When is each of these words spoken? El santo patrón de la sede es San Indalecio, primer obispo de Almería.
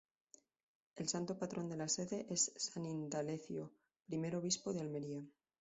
El 0.95 1.09
santo 1.09 1.37
patrón 1.37 1.69
de 1.69 1.77
la 1.77 1.87
sede 1.87 2.25
es 2.33 2.51
San 2.55 2.87
Indalecio, 2.87 3.71
primer 4.07 4.35
obispo 4.35 4.73
de 4.73 4.81
Almería. 4.81 5.23